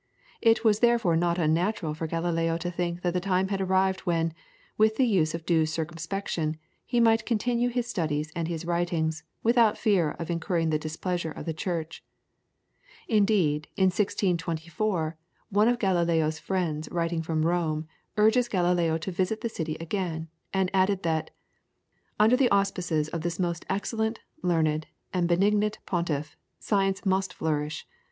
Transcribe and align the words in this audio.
It 0.41 0.63
was 0.63 0.79
therefore 0.79 1.15
not 1.15 1.37
unnatural 1.37 1.93
for 1.93 2.07
Galileo 2.07 2.57
to 2.57 2.71
think 2.71 3.03
that 3.03 3.13
the 3.13 3.19
time 3.19 3.49
had 3.49 3.61
arrived 3.61 3.99
when, 3.99 4.33
with 4.75 4.95
the 4.95 5.05
use 5.05 5.35
of 5.35 5.45
due 5.45 5.67
circumspection, 5.67 6.57
he 6.87 6.99
might 6.99 7.23
continue 7.23 7.69
his 7.69 7.85
studies 7.85 8.31
and 8.35 8.47
his 8.47 8.65
writings, 8.65 9.23
without 9.43 9.77
fear 9.77 10.13
of 10.17 10.31
incurring 10.31 10.71
the 10.71 10.79
displeasure 10.79 11.29
of 11.31 11.45
the 11.45 11.53
Church. 11.53 12.03
Indeed, 13.07 13.67
in 13.77 13.89
1624, 13.91 15.17
one 15.49 15.67
of 15.67 15.77
Galileo's 15.77 16.39
friends 16.39 16.89
writing 16.89 17.21
from 17.21 17.45
Rome, 17.45 17.87
urges 18.17 18.47
Galileo 18.49 18.97
to 18.97 19.11
visit 19.11 19.41
the 19.41 19.49
city 19.49 19.77
again, 19.79 20.29
and 20.51 20.71
added 20.73 21.03
that 21.03 21.29
"Under 22.19 22.35
the 22.35 22.49
auspices 22.49 23.07
of 23.09 23.21
this 23.21 23.37
most 23.37 23.67
excellent, 23.69 24.19
learned, 24.41 24.87
and 25.13 25.27
benignant 25.27 25.77
Pontiff, 25.85 26.35
science 26.57 27.05
must 27.05 27.35
flourish. 27.35 27.85